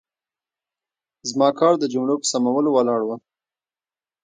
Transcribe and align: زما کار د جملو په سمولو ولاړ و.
زما 1.29 1.49
کار 1.59 1.73
د 1.79 1.83
جملو 1.93 2.15
په 2.21 2.27
سمولو 2.31 2.69
ولاړ 2.73 3.01
و. 3.05 3.09